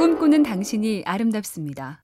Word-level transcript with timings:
꿈꾸는 0.00 0.44
당신이 0.44 1.02
아름답습니다. 1.04 2.02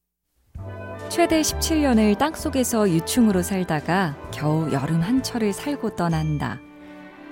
최대 1.08 1.40
17년을 1.40 2.18
땅속에서 2.18 2.90
유충으로 2.90 3.40
살다가 3.40 4.14
겨우 4.30 4.70
여름 4.70 5.00
한철을 5.00 5.54
살고 5.54 5.96
떠난다. 5.96 6.60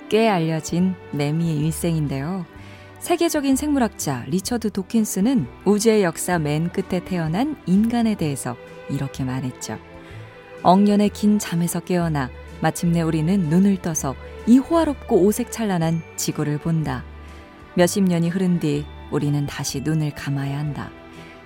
꽤 0.09 0.27
알려진 0.27 0.95
매미의 1.11 1.59
일생인데요. 1.59 2.47
세계적인 2.97 3.55
생물학자 3.55 4.25
리처드 4.27 4.71
도킨스는 4.71 5.45
우주의 5.65 6.01
역사 6.01 6.39
맨 6.39 6.71
끝에 6.71 7.05
태어난 7.05 7.61
인간에 7.67 8.15
대해서 8.15 8.57
이렇게 8.89 9.23
말했죠. 9.23 9.77
억년의 10.63 11.09
긴 11.09 11.37
잠에서 11.37 11.79
깨어나 11.79 12.31
마침내 12.59 13.03
우리는 13.03 13.39
눈을 13.39 13.83
떠서 13.83 14.15
이 14.47 14.57
호화롭고 14.57 15.15
오색찬란한 15.15 16.01
지구를 16.15 16.57
본다. 16.57 17.03
몇십 17.75 18.05
년이 18.05 18.29
흐른 18.29 18.59
뒤 18.59 18.83
우리는 19.11 19.45
다시 19.45 19.81
눈을 19.81 20.11
감아야 20.11 20.57
한다. 20.57 20.89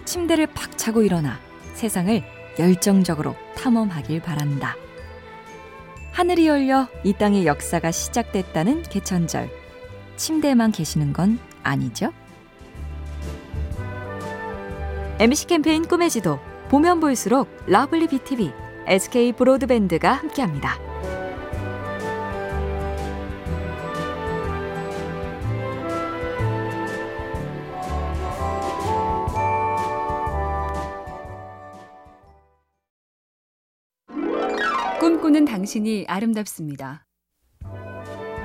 침대를 0.06 0.48
팍 0.48 0.78
차고 0.78 1.04
일어나 1.04 1.40
세상을 1.74 2.24
열정적으로 2.58 3.36
탐험하길 3.56 4.22
바란다. 4.22 4.76
하늘이 6.12 6.48
열려 6.48 6.88
이 7.04 7.14
땅의 7.14 7.46
역사가 7.46 7.92
시작됐다는 7.92 8.84
개천절. 8.84 9.50
침대에만 10.18 10.72
계시는 10.72 11.14
건 11.14 11.40
아니죠? 11.64 12.12
MC 15.20 15.48
캠페인 15.48 15.88
꿈의 15.88 16.10
지도 16.10 16.40
보면 16.70 17.00
볼수록 17.00 17.50
러블리 17.68 18.08
BTV, 18.08 18.52
SK 18.88 19.34
브로드밴드가 19.34 20.14
함께합니다. 20.14 20.89
꿈꾸는 35.40 35.46
당신이 35.46 36.06
아름답습니다. 36.08 37.06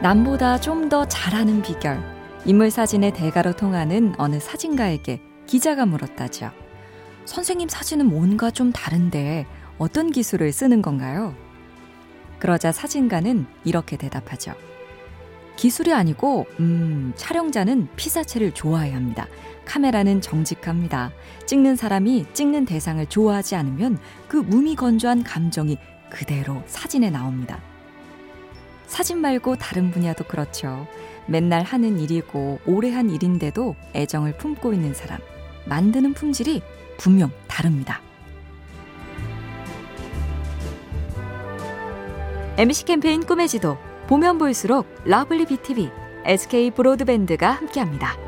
남보다 0.03 0.61
좀 0.61 0.89
더 0.89 1.07
잘하는 1.07 1.63
비결. 1.63 1.99
인물 2.45 2.71
사진의 2.71 3.15
대가로 3.15 3.57
통하는 3.57 4.15
어느 4.19 4.39
사진가에게 4.39 5.21
기자가 5.47 5.87
물었다죠. 5.87 6.51
선생님 7.25 7.69
사진은 7.69 8.07
뭔가 8.07 8.51
좀 8.51 8.71
다른데 8.71 9.47
어떤 9.79 10.13
기술을 10.13 10.53
쓰는 10.53 10.83
건가요? 10.83 11.35
그러자 12.39 12.71
사진가는 12.71 13.47
이렇게 13.65 13.97
대답하죠. 13.97 14.55
기술이 15.57 15.93
아니고, 15.93 16.47
음, 16.61 17.13
촬영자는 17.17 17.89
피사체를 17.97 18.53
좋아해야 18.53 18.95
합니다. 18.97 19.27
카메라는 19.65 20.21
정직합니다. 20.21 21.13
찍는 21.47 21.77
사람이 21.77 22.27
찍는 22.35 22.67
대상을 22.67 23.05
좋아하지 23.07 23.55
않으면 23.57 23.99
그 24.29 24.37
무미건조한 24.37 25.23
감정이 25.23 25.79
그대로 26.15 26.63
사진에 26.67 27.11
나옵니다. 27.11 27.61
사진 28.87 29.19
말고 29.19 29.57
다른 29.57 29.91
분야도 29.91 30.25
그렇죠. 30.25 30.87
맨날 31.27 31.63
하는 31.65 31.99
일이고 31.99 32.61
오래 32.67 32.93
한 32.93 33.11
일인데도 33.11 33.75
애정을 33.97 34.37
품고 34.37 34.73
있는 34.73 34.95
사람. 34.95 35.19
만드는 35.67 36.15
품질이 36.15 36.63
분명 36.99 37.33
다릅니다. 37.49 38.01
MBC 42.59 42.85
캠페인 42.85 43.27
꿈의 43.27 43.49
지도 43.49 43.77
보면 44.07 44.39
볼수록 44.39 44.87
러블리 45.05 45.47
BTV, 45.47 45.91
SK 46.27 46.71
브로드밴드가 46.71 47.51
함께합니다. 47.51 48.24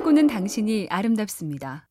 꿈꾸는 0.00 0.28
당신이 0.28 0.86
아름답습니다. 0.88 1.86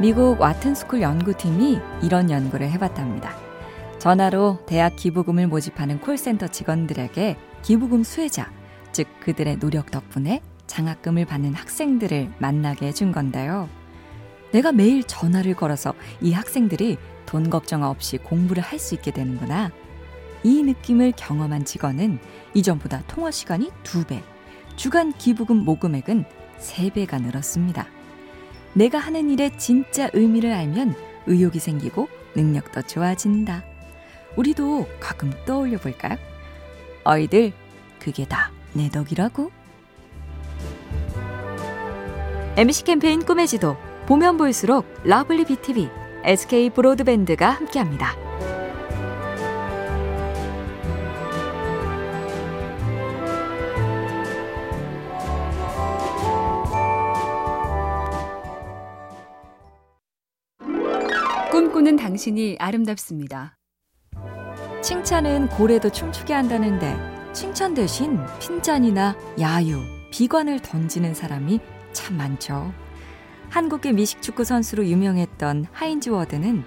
미국 0.00 0.40
와튼스쿨 0.40 1.02
연구팀이 1.02 1.78
이런 2.02 2.30
연구를 2.30 2.70
해봤답니다. 2.70 3.36
전화로 3.98 4.60
대학 4.64 4.96
기부금을 4.96 5.48
모집하는 5.48 6.00
콜센터 6.00 6.48
직원들에게 6.48 7.36
기부금 7.60 8.02
수혜자, 8.02 8.50
즉 8.90 9.06
그들의 9.20 9.58
노력 9.58 9.90
덕분에 9.90 10.40
장학금을 10.66 11.26
받는 11.26 11.52
학생들을 11.52 12.32
만나게 12.38 12.86
해준 12.86 13.12
건데요. 13.12 13.68
내가 14.52 14.72
매일 14.72 15.04
전화를 15.04 15.54
걸어서 15.54 15.92
이 16.22 16.32
학생들이 16.32 16.96
돈 17.26 17.50
걱정 17.50 17.82
없이 17.82 18.16
공부를 18.16 18.62
할 18.62 18.78
수 18.78 18.94
있게 18.94 19.10
되는구나. 19.10 19.70
이 20.42 20.62
느낌을 20.62 21.12
경험한 21.16 21.66
직원은 21.66 22.18
이전보다 22.54 23.02
통화 23.08 23.30
시간이 23.30 23.70
두배 23.82 24.22
주간 24.76 25.12
기부금 25.12 25.56
모금액은 25.58 26.24
세배가 26.62 27.18
늘었습니다. 27.18 27.86
내가 28.72 28.98
하는 28.98 29.28
일의 29.28 29.58
진짜 29.58 30.08
의미를 30.14 30.52
알면 30.52 30.94
의욕이 31.26 31.58
생기고 31.58 32.08
능력도 32.34 32.82
좋아진다. 32.82 33.64
우리도 34.36 34.88
가끔 34.98 35.30
떠올려 35.44 35.78
볼까요? 35.78 36.16
어이들, 37.04 37.52
그게 37.98 38.24
다 38.24 38.50
내 38.74 38.88
덕이라고. 38.88 39.50
MBC 42.56 42.84
캠페인 42.84 43.24
꿈의 43.24 43.46
지도 43.46 43.76
보면 44.06 44.36
볼수록 44.36 44.86
러블리 45.04 45.44
BTV, 45.46 45.88
SK 46.24 46.70
브로드밴드가 46.70 47.50
함께합니다. 47.50 48.14
당신이 62.02 62.56
아름답습니다. 62.58 63.56
칭찬은 64.82 65.50
고래도 65.50 65.88
춤추게 65.88 66.34
한다는데 66.34 66.96
칭찬 67.32 67.74
대신 67.74 68.18
핀잔이나 68.40 69.16
야유, 69.38 69.78
비관을 70.10 70.58
던지는 70.62 71.14
사람이 71.14 71.60
참 71.92 72.16
많죠. 72.16 72.72
한국의 73.50 73.92
미식축구 73.92 74.42
선수로 74.42 74.84
유명했던 74.84 75.66
하인즈 75.70 76.08
워드는 76.08 76.64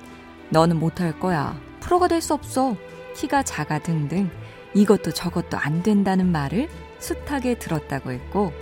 너는 0.51 0.79
못할 0.79 1.19
거야. 1.19 1.59
프로가 1.81 2.07
될 2.07 2.21
수 2.21 2.33
없어. 2.33 2.77
키가 3.17 3.43
작아 3.43 3.79
등등 3.79 4.29
이것도 4.73 5.11
저것도 5.11 5.57
안 5.57 5.83
된다는 5.83 6.31
말을 6.31 6.69
숱하게 6.99 7.59
들었다고 7.59 8.13
했고 8.13 8.53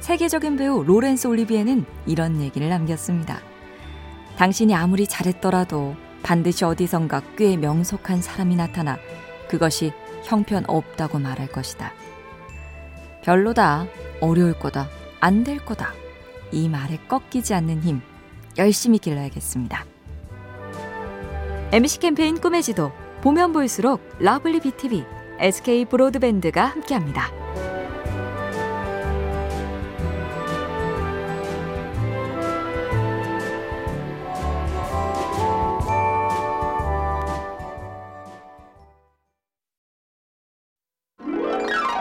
세계적인 0.00 0.58
배우 0.58 0.84
로렌스 0.84 1.28
올리비에는 1.28 1.86
이런 2.04 2.42
얘기를 2.42 2.68
남겼습니다. 2.68 3.40
당신이 4.36 4.74
아무리 4.74 5.06
잘했더라도 5.06 5.96
반드시 6.22 6.64
어디선가 6.64 7.22
꽤 7.36 7.56
명석한 7.56 8.22
사람이 8.22 8.56
나타나 8.56 8.98
그것이 9.48 9.92
형편 10.24 10.64
없다고 10.68 11.18
말할 11.18 11.48
것이다. 11.48 11.92
별로다, 13.22 13.86
어려울 14.20 14.58
거다, 14.58 14.88
안 15.20 15.44
될 15.44 15.58
거다. 15.64 15.92
이 16.52 16.68
말에 16.68 16.98
꺾이지 17.08 17.54
않는 17.54 17.82
힘, 17.82 18.00
열심히 18.58 18.98
길러야겠습니다. 18.98 19.84
MBC 21.72 22.00
캠페인 22.00 22.40
꿈의 22.40 22.62
지도, 22.62 22.92
보면 23.22 23.52
볼수록 23.52 24.00
러블리 24.18 24.60
BTV, 24.60 25.04
SK 25.38 25.84
브로드밴드가 25.86 26.64
함께합니다. 26.64 27.39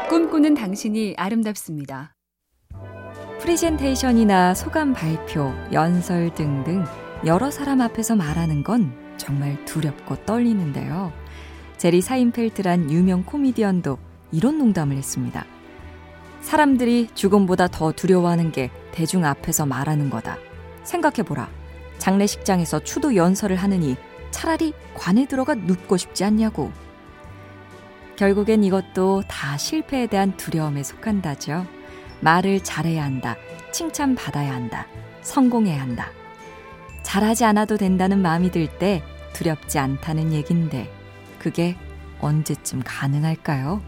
꿈꾸는 0.10 0.56
당신이 0.56 1.14
아름답습니다. 1.18 2.16
프리젠테이션이나 3.42 4.56
소감 4.56 4.92
발표, 4.92 5.54
연설 5.72 6.34
등등 6.34 6.84
여러 7.28 7.52
사람 7.52 7.80
앞에서 7.80 8.16
말하는 8.16 8.64
건 8.64 8.92
정말 9.18 9.64
두렵고 9.66 10.26
떨리는데요. 10.26 11.14
제리 11.78 12.02
사인펠트란 12.02 12.90
유명 12.90 13.24
코미디언도 13.24 14.00
이런 14.32 14.58
농담을 14.58 14.98
했습니다. 14.98 15.46
사람들이 16.42 17.10
죽음보다 17.14 17.68
더 17.68 17.92
두려워하는 17.92 18.52
게 18.52 18.72
대중 18.92 19.26
앞에서 19.26 19.68
말하는 19.68 20.10
거다. 20.10 20.40
생각해보라. 20.86 21.48
장례식장에서 22.00 22.80
추도 22.80 23.16
연설을 23.16 23.58
하느니 23.58 23.96
차라리 24.32 24.74
관에 24.96 25.28
들어가 25.28 25.54
눕고 25.54 25.98
싶지 25.98 26.24
않냐고. 26.24 26.72
결국엔 28.20 28.66
이것도 28.66 29.24
다 29.30 29.56
실패에 29.56 30.06
대한 30.06 30.36
두려움에 30.36 30.84
속한다죠. 30.84 31.66
말을 32.20 32.62
잘해야 32.62 33.02
한다. 33.02 33.38
칭찬받아야 33.72 34.54
한다. 34.54 34.88
성공해야 35.22 35.82
한다. 35.82 36.10
잘하지 37.02 37.46
않아도 37.46 37.78
된다는 37.78 38.22
마음이 38.22 38.52
들 38.52 38.68
때 38.68 39.02
두렵지 39.32 39.80
않다는 39.80 40.34
얘긴데 40.34 40.92
그게 41.40 41.78
언제쯤 42.20 42.82
가능할까요? 42.84 43.82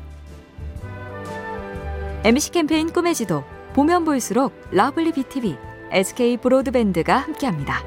MBC 2.23 2.51
캠페인 2.51 2.93
꿈의 2.93 3.15
지도 3.15 3.43
보면 3.73 4.05
볼수록 4.05 4.53
러블리 4.71 5.11
BTV, 5.11 5.57
SK 5.91 6.37
브로드밴드가 6.37 7.17
함께합니다. 7.17 7.83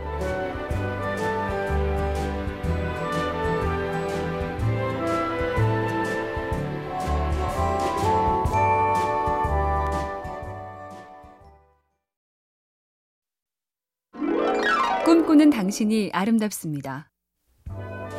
당신이 15.65 16.11
아름답습니다. 16.13 17.09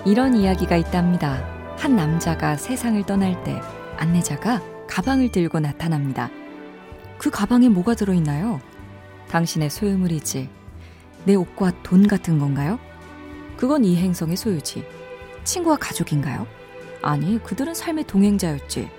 이런 0.04 0.36
이야기가 0.36 0.78
있답니다. 0.78 1.46
한 1.78 1.96
남자가 1.96 2.58
세상을 2.58 3.06
떠날 3.06 3.44
때 3.44 3.62
안내자가 3.98 4.64
가방을 4.88 5.30
들고 5.32 5.60
나타납니다. 5.60 6.32
그 7.20 7.30
가방에 7.30 7.70
뭐가 7.70 7.94
들어있나요? 7.94 8.62
당신의 9.30 9.70
소유물이지. 9.70 10.50
내 11.26 11.36
옷과 11.36 11.84
돈 11.84 12.08
같은 12.08 12.40
건가요? 12.40 12.80
그건 13.58 13.86
이 13.86 13.96
행성의 13.98 14.38
소유지. 14.38 14.84
친구와 15.44 15.78
가족인가요? 15.78 16.48
아니, 17.04 17.38
그들은 17.44 17.76
삶의 17.76 18.08
동행자였지. 18.08 18.90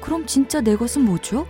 그럼 0.00 0.24
진짜 0.26 0.60
내 0.60 0.76
것은 0.76 1.04
뭐죠? 1.04 1.48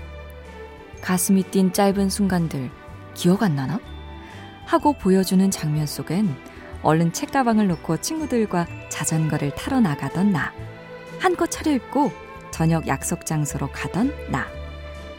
가슴이 1.03 1.43
뛴 1.51 1.75
짧은 1.75 2.09
순간들, 2.09 2.71
기억 3.13 3.43
안 3.43 3.55
나나? 3.55 3.92
하고 4.65 4.93
보여주는 4.93 5.51
장면 5.51 5.87
속엔 5.87 6.35
얼른 6.83 7.13
책가방을 7.13 7.69
놓고 7.69 7.99
친구들과 7.99 8.67
자전거를 8.89 9.55
타러 9.55 9.81
나가던 9.81 10.33
나. 10.33 10.53
한껏 11.19 11.51
차려입고 11.51 12.11
저녁 12.51 12.87
약속 12.87 13.25
장소로 13.25 13.71
가던 13.73 14.13
나. 14.31 14.47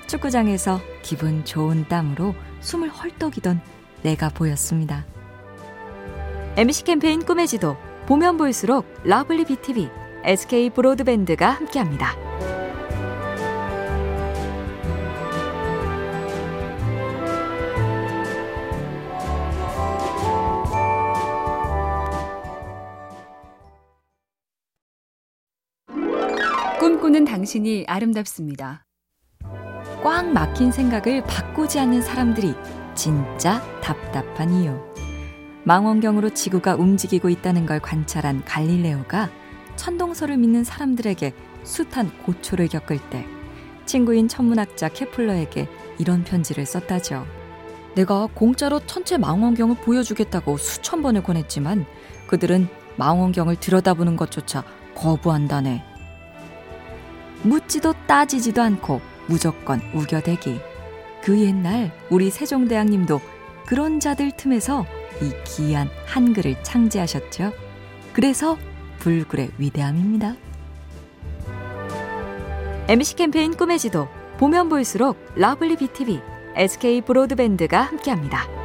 축구장에서 0.08 0.82
기분 1.02 1.46
좋은 1.46 1.88
땀으로 1.88 2.36
숨을 2.60 2.90
헐떡이던 2.90 3.62
내가 4.04 4.30
보였습니다. 4.30 5.06
MBC 6.58 6.84
캠페인 6.84 7.26
꿈의 7.26 7.48
지도 7.48 7.78
보면 8.06 8.38
볼수록 8.38 8.86
러블리 9.04 9.46
BTV, 9.46 9.90
SK 10.24 10.70
브로드밴드가 10.72 11.50
함께합니다. 11.50 12.53
꿈꾸는 27.14 27.26
당신이 27.26 27.86
아름답습니다. 27.88 28.88
꽉 30.02 30.26
막힌 30.26 30.72
생각을 30.72 31.24
바꾸지 31.24 31.78
않는 31.80 32.02
사람들이 32.02 32.56
진짜 32.96 33.62
답답한 33.82 34.52
이유. 34.52 34.76
망원경으로 35.64 36.32
지구가 36.32 36.76
움직이고 36.76 37.30
있다는 37.30 37.68
걸 37.68 37.80
관찰한 37.80 38.44
갈릴레오가 38.46 39.30
천동설을 39.76 40.38
믿는 40.38 40.64
사람들에게 40.64 41.34
숱한 41.64 42.18
고초를 42.24 42.68
겪을 42.68 42.98
때 43.12 43.28
친구인 43.86 44.28
천문학자 44.28 44.90
케플러에게 44.90 45.70
이런 46.00 46.24
편지를 46.24 46.66
썼다죠. 46.66 47.28
내가 47.96 48.28
공짜로 48.34 48.80
천체 48.88 49.18
망원경을 49.18 49.76
보여주겠다고 49.78 50.58
수천 50.58 51.04
번을 51.04 51.22
권했지만 51.22 51.86
그들은 52.26 52.68
망원경을 52.98 53.58
들여다보는 53.58 54.16
것조차 54.16 54.64
거부한다네. 54.96 55.93
묻지도 57.44 57.94
따지지도 58.08 58.62
않고 58.62 59.02
무조건 59.28 59.82
우겨대기. 59.94 60.60
그 61.22 61.40
옛날 61.40 61.92
우리 62.10 62.30
세종대왕님도 62.30 63.22
그런 63.66 64.00
자들 64.00 64.32
틈에서 64.36 64.86
이 65.22 65.32
귀한 65.46 65.90
한글을 66.06 66.64
창제하셨죠. 66.64 67.54
그래서 68.12 68.58
불굴의 69.00 69.52
위대함입니다. 69.58 70.36
MBC 72.88 73.16
캠페인 73.16 73.56
꿈의 73.56 73.80
지도 73.80 74.08
보면 74.38 74.68
볼수록 74.68 75.18
러블리 75.36 75.78
BTV, 75.78 76.20
SK 76.56 77.02
브로드밴드가 77.02 77.82
함께합니다. 77.82 78.63